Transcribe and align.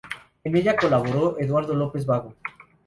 En 0.43 0.55
ella 0.57 0.75
colaboró 0.75 1.37
Eduardo 1.39 1.75
López 1.75 2.07
Bago. 2.07 2.33